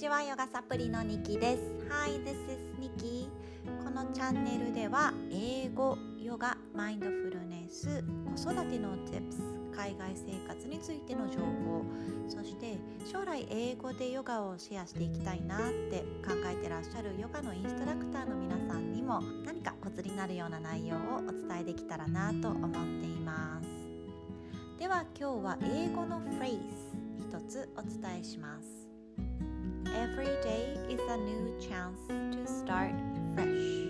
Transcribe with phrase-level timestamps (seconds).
[0.00, 1.62] ちはヨガサプリのニキです。
[1.90, 3.28] Hi, this is ニキ
[3.84, 8.02] このチャンネルでは英語、ヨガ、マインドフルネス、
[8.34, 11.84] 子育ての Tips 海外生活についての情報
[12.28, 12.78] そして
[13.12, 15.60] 将来英語でヨガをシェアしていきたいなっ
[15.90, 23.68] て考えてらっしゃるヨガのインストラクターの皆さんにも何かコツになるような内容をお伝えできたらなと思っています。
[24.78, 26.58] では今日は英語のフレーズ
[27.20, 28.79] 一つお伝えします。
[30.12, 32.94] Every day is a new chance to start
[33.34, 33.86] fresh.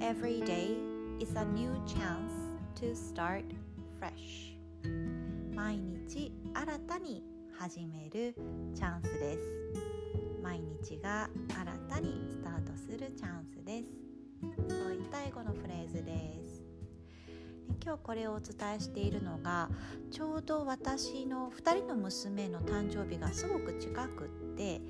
[0.00, 0.76] Every day
[1.18, 2.32] is a new chance
[2.76, 3.44] to start
[3.98, 4.54] fresh.
[5.52, 7.24] 毎日新たに
[7.58, 8.34] 始める
[8.72, 9.40] チャンスです。
[10.42, 13.88] 毎日が新たにスタートするチャンスです。
[14.68, 16.62] そういった英語のフレーズです。
[17.82, 19.68] 今日これをお伝えしているのが
[20.10, 24.82] ちょうど私の2人の娘の誕生日がすごく近くって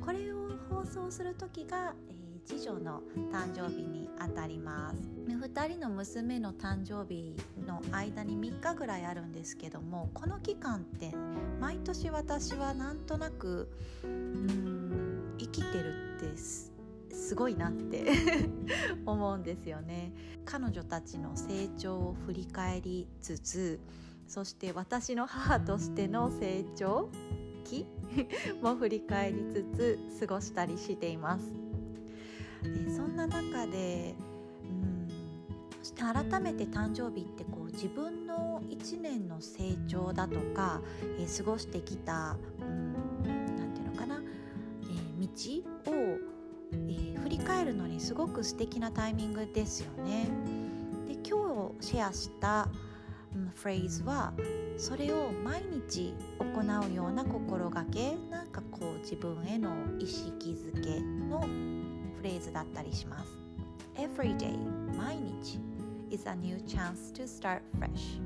[0.00, 0.36] これを
[0.70, 2.14] 放送する時がえ
[2.46, 3.02] 次女の
[3.32, 5.02] 誕生日にあたります。
[5.28, 7.34] 2人の娘の誕生日
[7.66, 11.12] の間に3日ぐらいあるんですけどもこの期間って
[11.60, 13.68] 毎年私はなんとなく
[14.04, 18.06] うん生きてるってすごいなって
[19.04, 20.12] 思うんですよね。
[20.44, 23.80] 彼女たちの成長を振り返りつつ
[24.26, 27.10] そして私の母としての成長
[27.68, 27.86] 期
[28.62, 29.64] も振り返りつ
[30.18, 31.52] つ過ごしたりしています
[32.62, 34.14] でそんな中で
[34.64, 35.08] うん
[35.82, 40.80] そして改めて誕生日ってこう自分の1年の成長だとか、
[41.18, 44.22] えー、過ごしてきた何て言うのかな、
[44.82, 46.38] えー、道を
[46.72, 50.28] えー、振り返るのにすごく素敵なタイミングですよね。
[51.06, 52.68] で今日シェアした、
[53.54, 54.32] フレーズは
[54.76, 63.30] それを毎日行うような心がけなんかこう自分への意識づけのフレーズだったりします。
[63.96, 64.56] Every day
[64.96, 65.60] 毎日。
[66.10, 68.18] Is a new chance to start fresh.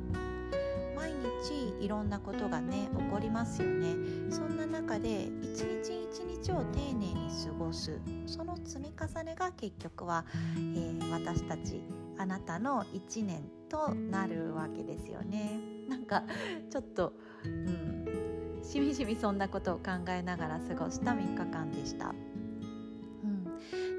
[0.95, 3.97] 毎日いろんなことがね起こりますよね。
[4.31, 7.99] そんな中で一日一日を丁寧に過ごす。
[8.27, 10.25] その積み重ねが結局は、
[10.57, 11.83] えー、私たち
[12.19, 15.61] あなたの1年となるわけですよね。
[15.89, 16.25] なんか
[16.71, 17.13] ちょっと
[17.45, 22.15] うんしみじみそんなことを考えながら過ごした3日間でした。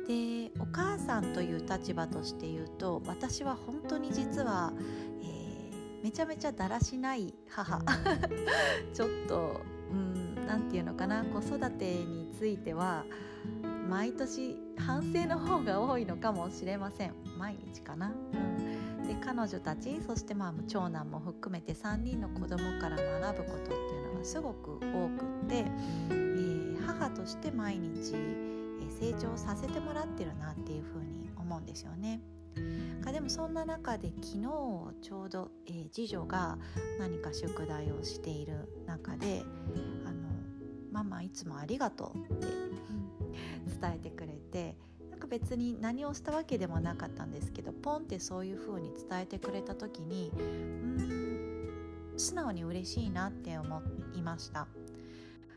[0.08, 4.74] でお母さんという立場として言うと私は本当に実は、
[5.22, 7.80] えー、めちゃめちゃだらしない母。
[8.94, 9.62] ちょっと
[10.48, 11.24] 何て言うのかな。
[11.24, 13.06] 子育てについては
[13.90, 17.14] 毎年反省の方が多いのかもしれません。
[17.38, 28.14] 毎日かな、うん、で彼女たちそしてまあ長男も含めて3人の子供から学ぶことっていうのがすごく多くって、えー、母として毎日
[29.00, 32.22] 成長させてもらってるなっていうふうに思うんですよね。
[33.12, 34.42] でもそんな中で昨日
[35.02, 36.58] ちょうど、えー、次女が
[37.00, 39.44] 何か宿題をしている中で
[40.06, 40.30] あの
[40.92, 42.48] ママいつもありがとう」って
[43.80, 44.76] 伝えてくれて
[45.10, 51.34] なんか別に何をしたわけでもなかったんですけどポンってそういう風に伝えてくれた時にうん
[52.18, 53.82] 素直に嬉しいなって思
[54.16, 54.68] いました。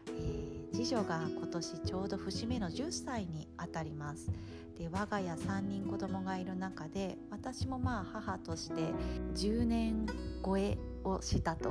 [0.09, 4.31] えー、次女が今年ちょうど節目の10歳にあたります
[4.79, 8.93] で我が家3人子供がいる中で私もまあ母として
[9.35, 10.07] 10年
[10.45, 11.71] 超えをしたと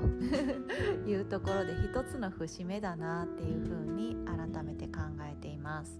[1.07, 5.99] いうところで一つの節目だなっていうふうに改めて考えています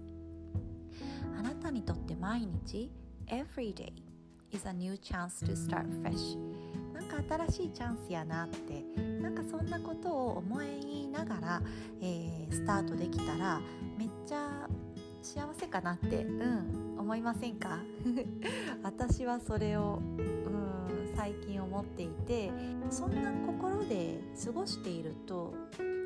[1.46, 2.90] なたにとって毎日
[3.28, 3.92] Every day
[4.52, 6.36] is a new chance to start fresh.
[6.92, 8.82] なんか新しいチャンスやなって
[9.20, 11.62] なんかそんなことを思いながら、
[12.00, 13.60] えー、スタートできたら
[13.96, 14.68] めっちゃ
[15.22, 17.78] 幸せかなってうん思いませんか？
[18.82, 22.50] 私はそれをうん最近思っていて
[22.90, 25.54] そんな心で過ごしていると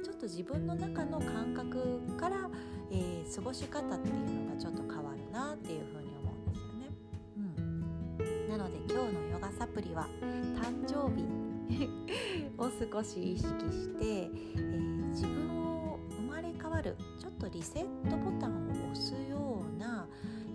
[0.04, 2.48] ちょっと自分の中の感覚から、
[2.90, 5.19] えー、過ごし方っていうのがちょっと変わる。
[5.30, 6.88] なっていうふうに思うんですよね。
[7.36, 11.26] うん、なので今日のヨガサプリは誕生日
[12.58, 15.50] を少し意識して、えー、自分
[15.88, 20.06] を生まれ変わるちょっとリセットボタンを押すような、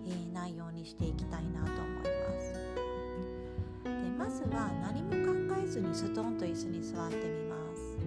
[0.06, 2.75] えー、内容にしていきたいなと思います。
[3.83, 7.98] でまずは何も考えずにストンと椅子に座ってみます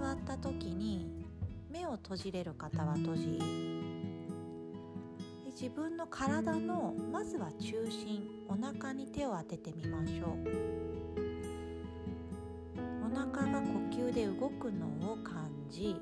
[0.00, 1.24] 座った時に
[1.70, 3.71] 目を閉じれる方は閉じ
[5.62, 10.38] 自分の体のまずは中心お腹に手を当ててみましょう。
[13.06, 15.94] お腹が呼吸で動くのを感じ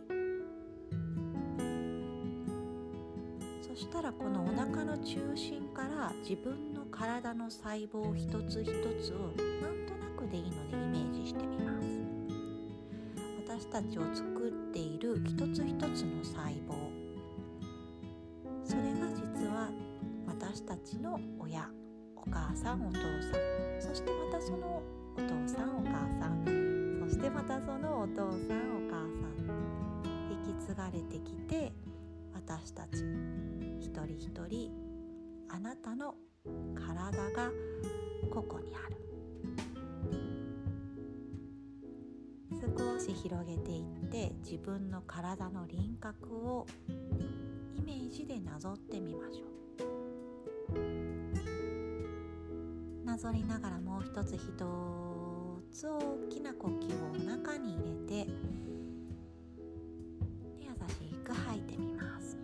[3.61, 8.71] そしたらこのお腹の中心から自分の体の細胞一つ一
[9.05, 9.19] つを
[9.61, 11.87] なんとなくでいいのでイメージしてみます。
[13.47, 16.90] 私たちを作っている一つ一つの細胞。
[20.53, 21.71] 私たちの親
[22.17, 23.81] お母さんお父さん。
[23.81, 24.83] そしてまたその
[25.17, 26.99] お父さんお母さん。
[27.05, 30.03] そしてまたそのお父さんお母さん。
[30.29, 31.73] 引き継がれてきて
[32.35, 33.05] 私たち
[33.79, 34.73] 一人一人
[35.51, 36.17] あなたの
[36.75, 37.53] 体が
[38.29, 38.97] ここにある。
[42.77, 49.70] 少し広げていって自分の体の輪郭をイメージでなぞってみましょう。
[53.05, 54.41] なぞりながらもう一つ一
[55.73, 56.01] つ大
[56.31, 57.15] きな呼吸をお
[57.45, 58.31] 腹に入れて
[60.61, 62.37] 優しく吐いてみます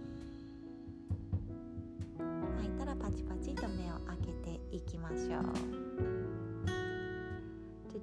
[2.56, 5.96] 吐いたらパチパチと目を開けていきましょう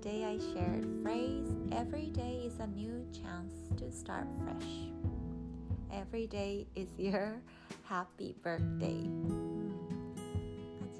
[0.03, 4.89] Today I shared phrase every day is a new chance to start fresh.
[5.91, 7.39] Every day is your
[7.83, 9.07] happy birthday.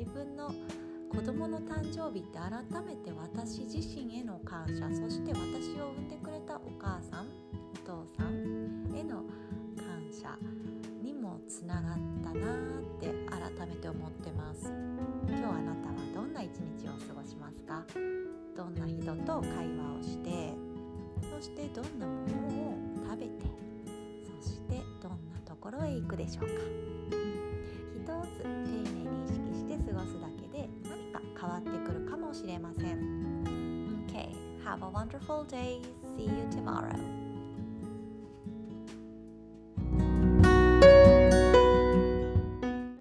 [0.03, 0.53] 自分の
[1.09, 2.51] 子供の誕生日って改
[2.83, 7.27] めて私自身への感謝そして私を産んでくれたお母さん
[7.73, 9.23] お父さんへの
[9.77, 10.37] 感謝
[11.01, 12.57] にもつながったなっ
[12.99, 14.73] て改めて思ってます。
[15.29, 17.85] 今日あなたはどんな一日を過ごしますか？
[18.57, 20.53] どんな人と会話をして
[21.31, 22.75] そしてどんなものを
[23.09, 23.31] 食べて
[24.41, 26.51] そしてどんなところへ行くでしょうか？
[27.95, 28.05] 一
[28.37, 28.51] つ丁寧
[28.99, 29.42] に
[31.43, 33.43] 変わってくるかもしれません
[34.07, 35.81] Okay, have a wonderful day.
[36.15, 37.22] See you tomorrow.